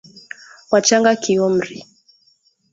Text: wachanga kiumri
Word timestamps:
wachanga 0.71 1.15
kiumri 1.21 1.75